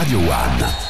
Radio 0.00 0.18
One. 0.18 0.89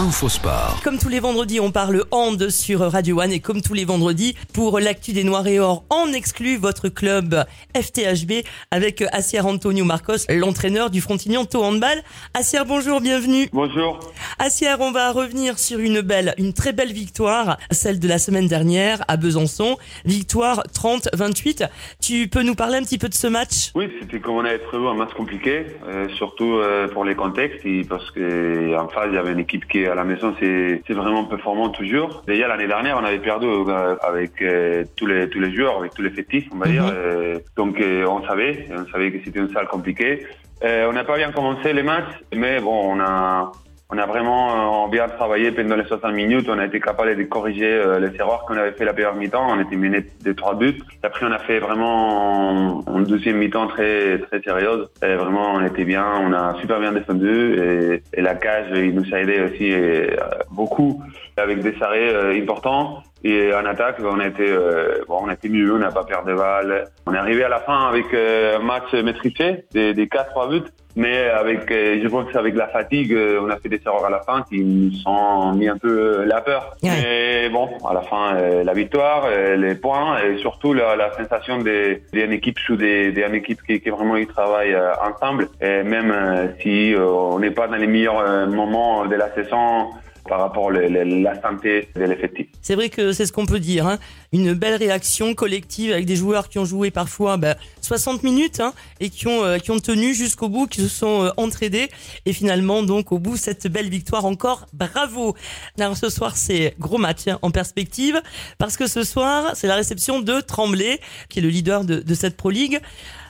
Infosport. 0.00 0.80
Comme 0.84 0.96
tous 0.96 1.08
les 1.08 1.18
vendredis, 1.18 1.58
on 1.58 1.72
parle 1.72 2.04
hand 2.12 2.50
sur 2.50 2.78
Radio 2.82 3.20
One 3.20 3.32
et 3.32 3.40
comme 3.40 3.62
tous 3.62 3.74
les 3.74 3.84
vendredis, 3.84 4.36
pour 4.54 4.78
l'actu 4.78 5.12
des 5.12 5.24
Noirs 5.24 5.48
et 5.48 5.58
Or, 5.58 5.82
en 5.90 6.12
exclut 6.12 6.56
votre 6.56 6.88
club 6.88 7.44
FTHB 7.76 8.44
avec 8.70 9.02
Assier 9.10 9.40
Antonio 9.40 9.84
Marcos, 9.84 10.18
l'entraîneur 10.28 10.90
du 10.90 11.00
Frontignan 11.00 11.44
Tau 11.46 11.64
Handball. 11.64 12.04
Assier, 12.32 12.60
bonjour, 12.64 13.00
bienvenue. 13.00 13.48
Bonjour. 13.52 13.98
Assier, 14.38 14.68
on 14.78 14.92
va 14.92 15.10
revenir 15.10 15.58
sur 15.58 15.80
une 15.80 16.00
belle, 16.00 16.32
une 16.38 16.52
très 16.52 16.72
belle 16.72 16.92
victoire, 16.92 17.58
celle 17.72 17.98
de 17.98 18.06
la 18.06 18.18
semaine 18.18 18.46
dernière 18.46 19.02
à 19.08 19.16
Besançon. 19.16 19.78
Victoire 20.04 20.62
30-28. 20.72 21.68
Tu 22.00 22.28
peux 22.28 22.44
nous 22.44 22.54
parler 22.54 22.76
un 22.76 22.82
petit 22.82 22.98
peu 22.98 23.08
de 23.08 23.14
ce 23.14 23.26
match? 23.26 23.72
Oui, 23.74 23.90
c'était 24.00 24.20
comme 24.20 24.36
on 24.36 24.44
avait 24.44 24.58
prévu 24.58 24.86
un 24.86 24.94
match 24.94 25.12
compliqué, 25.14 25.66
euh, 25.88 26.08
surtout 26.10 26.54
euh, 26.54 26.86
pour 26.86 27.04
les 27.04 27.16
contextes, 27.16 27.66
et 27.66 27.82
parce 27.82 28.08
que 28.12 28.76
en 28.78 28.86
face 28.86 29.06
il 29.08 29.14
y 29.14 29.18
avait 29.18 29.32
une 29.32 29.40
équipe 29.40 29.66
qui 29.66 29.87
à 29.88 29.94
la 29.94 30.04
maison 30.04 30.34
c'est 30.38 30.82
vraiment 30.90 31.24
performant 31.24 31.70
toujours. 31.70 32.22
Déjà 32.26 32.48
l'année 32.48 32.66
dernière 32.66 32.98
on 32.98 33.04
avait 33.04 33.18
perdu 33.18 33.46
euh, 33.46 33.96
avec 34.02 34.40
euh, 34.42 34.84
tous 34.96 35.06
les 35.06 35.28
tous 35.28 35.40
les 35.40 35.54
joueurs, 35.54 35.78
avec 35.78 35.94
tous 35.94 36.02
les 36.02 36.10
fétiches 36.10 36.48
on 36.52 36.58
va 36.58 36.66
dire. 36.66 36.84
Mhm. 36.84 36.92
Euh, 36.94 37.38
donc 37.56 37.80
on 37.80 38.26
savait, 38.26 38.68
on 38.70 38.86
savait 38.90 39.10
que 39.12 39.18
c'était 39.24 39.40
une 39.40 39.52
salle 39.52 39.68
compliquée. 39.68 40.26
Euh, 40.64 40.88
on 40.88 40.92
n'a 40.92 41.04
pas 41.04 41.16
bien 41.16 41.30
commencé 41.30 41.72
les 41.72 41.82
matchs, 41.82 42.12
mais 42.34 42.60
bon 42.60 42.94
on 42.94 43.00
a 43.00 43.52
on 43.90 43.96
a 43.96 44.04
vraiment 44.04 44.84
euh, 44.84 44.88
bien 44.88 45.08
travaillé 45.08 45.50
pendant 45.50 45.76
les 45.76 45.84
60 45.84 46.12
minutes. 46.12 46.46
On 46.50 46.58
a 46.58 46.66
été 46.66 46.78
capable 46.78 47.16
de 47.16 47.22
corriger 47.22 47.72
euh, 47.72 47.98
les 47.98 48.14
erreurs 48.16 48.44
qu'on 48.44 48.56
avait 48.56 48.72
fait 48.72 48.84
la 48.84 48.92
première 48.92 49.14
mi-temps. 49.14 49.46
On 49.50 49.60
était 49.60 49.76
mené 49.76 50.04
de 50.22 50.32
trois 50.32 50.54
buts. 50.54 50.78
Après, 51.02 51.24
on 51.24 51.32
a 51.32 51.38
fait 51.38 51.58
vraiment 51.58 52.86
en 52.86 53.00
deuxième 53.00 53.38
mi-temps 53.38 53.66
très 53.68 54.18
très 54.18 54.42
sérieuse. 54.42 54.88
Et 55.02 55.14
vraiment, 55.14 55.54
on 55.54 55.64
était 55.64 55.84
bien. 55.84 56.04
On 56.20 56.34
a 56.34 56.54
super 56.60 56.80
bien 56.80 56.92
défendu. 56.92 57.54
Et, 57.58 58.02
et 58.12 58.20
la 58.20 58.34
cage, 58.34 58.68
il 58.74 58.94
nous 58.94 59.14
a 59.14 59.20
aidé 59.20 59.40
aussi 59.40 59.72
euh, 59.72 60.14
beaucoup 60.50 61.02
avec 61.38 61.60
des 61.60 61.74
arrêts 61.82 62.12
euh, 62.12 62.40
importants. 62.40 63.02
Et 63.24 63.52
en 63.52 63.64
attaque, 63.66 63.96
on 64.00 64.20
a 64.20 64.26
été, 64.26 64.48
euh, 64.48 65.02
bon, 65.08 65.20
on 65.22 65.28
a 65.28 65.34
été 65.34 65.48
mieux, 65.48 65.74
on 65.74 65.78
n'a 65.78 65.90
pas 65.90 66.04
perdu 66.04 66.30
de 66.30 66.36
balles. 66.36 66.84
On 67.06 67.14
est 67.14 67.18
arrivé 67.18 67.42
à 67.44 67.48
la 67.48 67.60
fin 67.60 67.88
avec 67.88 68.06
euh, 68.14 68.58
un 68.58 68.62
match 68.62 68.92
maîtrisé, 68.92 69.64
des, 69.72 69.94
des 69.94 70.06
4-3 70.06 70.50
buts. 70.50 70.70
Mais 70.98 71.28
avec, 71.28 71.70
euh, 71.70 72.00
je 72.02 72.08
pense 72.08 72.30
qu'avec 72.32 72.56
la 72.56 72.66
fatigue, 72.66 73.12
euh, 73.12 73.40
on 73.40 73.50
a 73.50 73.56
fait 73.58 73.68
des 73.68 73.80
erreurs 73.86 74.04
à 74.06 74.10
la 74.10 74.20
fin 74.20 74.42
qui 74.48 74.64
nous 74.64 74.90
ont 75.06 75.52
mis 75.52 75.68
un 75.68 75.78
peu 75.78 75.88
euh, 76.22 76.24
la 76.26 76.40
peur. 76.40 76.76
Mais 76.82 77.48
bon, 77.50 77.68
à 77.88 77.94
la 77.94 78.00
fin, 78.02 78.34
euh, 78.34 78.64
la 78.64 78.72
victoire, 78.72 79.26
euh, 79.26 79.54
les 79.54 79.76
points 79.76 80.18
et 80.20 80.38
surtout 80.38 80.72
la, 80.72 80.96
la 80.96 81.12
sensation 81.12 81.58
d'une 81.58 82.32
équipe 82.32 82.58
sous 82.58 82.74
des, 82.74 83.12
d'une 83.12 83.34
équipe 83.34 83.62
qui, 83.62 83.80
qui 83.80 83.90
vraiment 83.90 84.16
ils 84.16 84.26
travaillent 84.26 84.74
euh, 84.74 84.90
ensemble. 85.00 85.48
Et 85.60 85.84
même 85.84 86.52
si 86.62 86.94
euh, 86.94 87.06
on 87.06 87.38
n'est 87.38 87.52
pas 87.52 87.68
dans 87.68 87.76
les 87.76 87.86
meilleurs 87.86 88.48
moments 88.48 89.06
de 89.06 89.14
la 89.14 89.32
saison 89.34 89.90
par 90.28 90.40
rapport 90.40 90.68
à 90.70 90.72
la 90.72 91.40
santé 91.42 91.88
de 91.96 92.02
l'effectif. 92.02 92.46
C'est 92.62 92.74
vrai 92.74 92.88
que 92.88 93.12
c'est 93.12 93.26
ce 93.26 93.32
qu'on 93.32 93.46
peut 93.46 93.60
dire. 93.60 93.86
hein. 93.86 93.98
Une 94.32 94.52
belle 94.52 94.74
réaction 94.74 95.34
collective 95.34 95.92
avec 95.92 96.04
des 96.06 96.16
joueurs 96.16 96.48
qui 96.48 96.58
ont 96.58 96.64
joué 96.64 96.90
parfois 96.90 97.36
bah, 97.36 97.56
60 97.80 98.22
minutes 98.22 98.60
hein, 98.60 98.72
et 99.00 99.08
qui 99.10 99.26
ont, 99.26 99.42
euh, 99.44 99.58
qui 99.58 99.70
ont 99.70 99.78
tenu 99.78 100.12
jusqu'au 100.14 100.48
bout, 100.48 100.66
qui 100.66 100.80
se 100.82 100.88
sont 100.88 101.24
euh, 101.24 101.30
entraînés. 101.36 101.88
Et 102.26 102.32
finalement, 102.32 102.82
donc, 102.82 103.10
au 103.12 103.18
bout, 103.18 103.36
cette 103.36 103.66
belle 103.68 103.88
victoire 103.88 104.24
encore. 104.26 104.66
Bravo 104.72 105.34
Alors 105.78 105.96
ce 105.96 106.10
soir, 106.10 106.36
c'est 106.36 106.74
gros 106.78 106.98
match 106.98 107.26
hein, 107.28 107.38
en 107.42 107.50
perspective 107.50 108.20
parce 108.58 108.76
que 108.76 108.86
ce 108.86 109.04
soir, 109.04 109.52
c'est 109.54 109.66
la 109.66 109.76
réception 109.76 110.20
de 110.20 110.40
Tremblay, 110.40 111.00
qui 111.28 111.38
est 111.38 111.42
le 111.42 111.48
leader 111.48 111.84
de, 111.84 112.00
de 112.00 112.14
cette 112.14 112.36
Pro 112.36 112.50
League. 112.50 112.80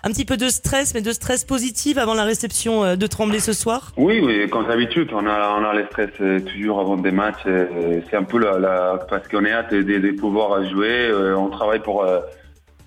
Un 0.04 0.10
petit 0.12 0.24
peu 0.24 0.36
de 0.36 0.48
stress, 0.48 0.94
mais 0.94 1.00
de 1.02 1.10
stress 1.12 1.44
positif 1.44 1.98
avant 1.98 2.14
la 2.14 2.22
réception 2.22 2.84
euh, 2.84 2.96
de 2.96 3.06
Tremblay 3.08 3.40
ce 3.40 3.52
soir 3.52 3.92
Oui, 3.96 4.20
oui, 4.22 4.48
comme 4.48 4.66
d'habitude, 4.68 5.08
on 5.12 5.26
a, 5.26 5.56
on 5.60 5.64
a 5.64 5.74
le 5.74 5.86
stress 5.86 6.10
euh, 6.20 6.38
toujours 6.40 6.78
avant 6.92 7.00
des 7.02 7.10
matchs. 7.10 7.44
euh, 7.46 8.00
C'est 8.08 8.16
un 8.16 8.24
peu 8.24 8.38
la, 8.38 8.58
la- 8.58 8.98
parce 9.08 9.26
qu'on 9.28 9.44
est 9.44 9.52
hâte 9.52 9.72
de, 9.74 9.82
de 9.82 10.10
pouvoir 10.12 10.64
jouer. 10.68 11.08
euh, 11.10 11.34
On 11.36 11.48
travaille 11.48 11.80
pour, 11.80 12.04
euh, 12.04 12.20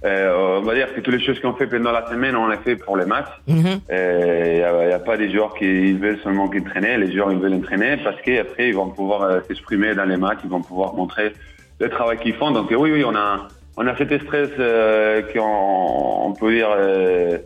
on 0.04 0.62
va 0.62 0.74
dire 0.76 0.94
que 0.94 1.00
toutes 1.02 1.14
les 1.14 1.24
choses 1.24 1.40
qu'on 1.40 1.54
fait 1.54 1.68
pendant 1.68 1.92
la 1.92 2.08
semaine, 2.10 2.36
on 2.36 2.48
les 2.48 2.58
fait 2.58 2.76
pour 2.76 2.98
les 2.98 3.06
matchs. 3.06 3.34
Mhm. 3.48 3.80
Il 3.90 4.56
n'y 4.88 4.94
a, 4.94 5.00
pas 5.00 5.18
des 5.18 5.32
joueurs 5.32 5.54
qui 5.54 5.66
ils 5.92 5.98
veulent 6.00 6.20
seulement 6.24 6.48
qu'entraîner. 6.50 6.98
Les 6.98 7.12
joueurs, 7.12 7.32
ils 7.32 7.40
veulent 7.40 7.54
entraîner 7.54 7.98
parce 8.04 8.20
qu'après, 8.22 8.70
ils 8.70 8.76
vont 8.76 8.90
pouvoir 8.90 9.42
s'exprimer 9.48 9.94
dans 9.96 10.06
les 10.06 10.18
matchs, 10.18 10.40
ils 10.44 10.50
vont 10.50 10.62
pouvoir 10.62 10.94
montrer 10.96 11.34
le 11.80 11.90
travail 11.90 12.18
qu'ils 12.18 12.34
font. 12.36 12.52
Donc 12.52 12.68
oui, 12.72 12.92
oui, 12.92 13.04
on 13.06 13.16
a, 13.16 13.48
on 13.78 13.86
a 13.88 13.96
cet 13.98 14.12
stress 14.24 14.50
euh, 14.60 15.22
qu'on 15.34 16.26
on 16.28 16.34
peut 16.34 16.52
dire 16.52 16.70
euh, 16.76 17.38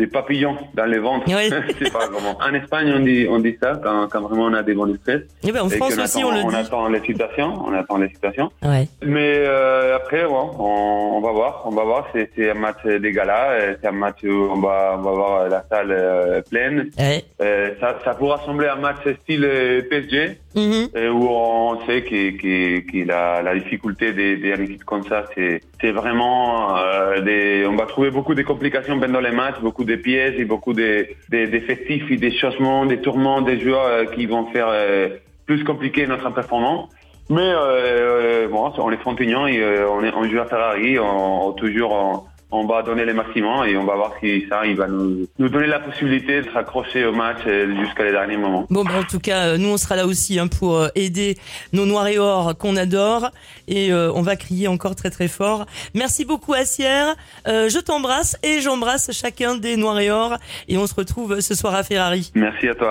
des 0.00 0.06
papillons 0.06 0.56
dans 0.74 0.86
les 0.86 0.98
pas 1.92 2.06
comment. 2.12 2.36
En 2.40 2.54
Espagne, 2.54 2.92
on 2.96 3.00
dit, 3.00 3.26
on 3.30 3.38
dit 3.38 3.56
ça 3.62 3.78
quand, 3.82 4.08
quand 4.10 4.22
vraiment 4.22 4.44
on 4.46 4.54
a 4.54 4.62
des 4.62 4.74
bons 4.74 4.92
stress. 4.96 5.22
Et 5.46 5.52
ben, 5.52 5.62
en 5.62 5.68
Et 5.68 5.76
France 5.76 5.94
qu'on 5.94 6.02
aussi, 6.02 6.18
attend- 6.18 6.28
on 6.28 6.34
le 6.34 6.40
on 6.44 6.48
dit. 6.48 6.56
attend 6.56 6.88
l'excitation. 6.88 7.54
On 7.66 7.72
attend 7.74 7.96
l'excitation. 7.98 8.50
Ouais. 8.62 8.88
Mais 9.02 9.34
euh, 9.38 9.96
après, 9.96 10.24
bon, 10.24 10.50
on, 10.58 11.16
on 11.16 11.20
va 11.20 11.32
voir, 11.32 11.62
on 11.66 11.70
va 11.70 11.84
voir. 11.84 12.08
C'est 12.12 12.50
un 12.50 12.54
match 12.54 12.84
des 12.84 13.12
galas, 13.12 13.50
euh, 13.52 13.74
c'est 13.80 13.88
un 13.88 13.92
match 13.92 14.18
où 14.24 14.48
on 14.52 14.60
va, 14.60 14.96
on 14.98 15.02
va 15.02 15.10
voir 15.12 15.48
la 15.48 15.64
salle 15.70 15.90
euh, 15.90 16.40
pleine. 16.50 16.90
Ouais. 16.98 17.24
Euh, 17.42 17.70
ça, 17.80 17.98
ça 18.04 18.14
pourra 18.14 18.38
sembler 18.44 18.68
un 18.68 18.76
match 18.76 18.98
style 19.22 19.44
euh, 19.44 19.82
PSG, 19.88 20.38
Mhm. 20.56 20.88
euh, 20.96 21.10
où 21.10 21.28
on 21.28 21.78
sait 21.86 22.02
que, 22.02 22.30
que, 22.36 22.80
que 22.80 23.06
la, 23.06 23.40
la 23.40 23.54
difficulté 23.54 24.12
des, 24.12 24.36
des 24.36 24.50
équipes 24.64 24.82
comme 24.84 25.04
ça, 25.04 25.24
c'est 25.34 25.60
c'est 25.80 25.92
vraiment 25.92 26.76
euh, 26.76 27.20
des, 27.20 27.64
on 27.68 27.76
va 27.76 27.86
trouver 27.86 28.10
beaucoup 28.10 28.34
de 28.34 28.42
complications 28.42 28.98
pendant 28.98 29.20
les 29.20 29.30
matchs, 29.30 29.60
beaucoup 29.62 29.84
de 29.84 29.89
pièges 29.96 30.38
et 30.38 30.44
beaucoup 30.44 30.72
de, 30.72 31.06
de, 31.30 31.46
d'effectifs 31.46 32.10
et 32.10 32.16
des 32.16 32.32
changements, 32.32 32.86
des 32.86 33.00
tourments, 33.00 33.40
des 33.40 33.60
joueurs 33.60 33.86
euh, 33.86 34.04
qui 34.04 34.26
vont 34.26 34.46
faire 34.46 34.68
euh, 34.70 35.08
plus 35.46 35.64
compliquer 35.64 36.06
notre 36.06 36.30
performance. 36.30 36.88
Mais 37.28 37.52
euh, 37.54 38.48
bon, 38.48 38.72
on 38.78 38.90
est 38.90 38.96
Frontignan 38.96 39.46
et 39.46 39.62
on, 39.84 40.02
est, 40.02 40.12
on 40.12 40.24
joue 40.24 40.40
à 40.40 40.46
Ferrari, 40.46 40.98
on, 40.98 41.48
on 41.48 41.52
toujours 41.52 41.92
on, 41.92 42.22
on 42.50 42.66
va 42.66 42.82
donner 42.82 43.04
les 43.04 43.12
maximums 43.12 43.66
et 43.66 43.76
on 43.76 43.84
va 43.84 43.96
voir 43.96 44.12
si 44.20 44.46
ça, 44.48 44.66
il 44.66 44.76
va 44.76 44.88
nous, 44.88 45.26
nous 45.38 45.48
donner 45.48 45.66
la 45.66 45.80
possibilité 45.80 46.42
de 46.42 46.46
se 46.46 46.50
raccrocher 46.50 47.04
au 47.04 47.12
match 47.12 47.38
euh, 47.46 47.74
jusqu'à 47.84 48.04
les 48.04 48.12
derniers 48.12 48.36
moments. 48.36 48.66
Bon, 48.70 48.84
bah, 48.84 48.92
en 48.98 49.04
tout 49.04 49.20
cas, 49.20 49.48
euh, 49.48 49.58
nous, 49.58 49.68
on 49.68 49.76
sera 49.76 49.96
là 49.96 50.06
aussi 50.06 50.38
hein, 50.38 50.48
pour 50.48 50.76
euh, 50.76 50.88
aider 50.94 51.36
nos 51.72 51.86
noirs 51.86 52.08
et 52.08 52.18
or 52.18 52.56
qu'on 52.58 52.76
adore. 52.76 53.30
Et 53.68 53.92
euh, 53.92 54.12
on 54.14 54.22
va 54.22 54.36
crier 54.36 54.68
encore 54.68 54.96
très 54.96 55.10
très 55.10 55.28
fort. 55.28 55.66
Merci 55.94 56.24
beaucoup, 56.24 56.54
Assière. 56.54 57.14
Euh, 57.46 57.68
je 57.68 57.78
t'embrasse 57.78 58.36
et 58.42 58.60
j'embrasse 58.60 59.12
chacun 59.12 59.54
des 59.56 59.76
noirs 59.76 60.00
et 60.00 60.10
or. 60.10 60.36
Et 60.68 60.76
on 60.76 60.86
se 60.86 60.94
retrouve 60.94 61.40
ce 61.40 61.54
soir 61.54 61.74
à 61.74 61.82
Ferrari. 61.82 62.32
Merci 62.34 62.68
à 62.68 62.74
toi. 62.74 62.88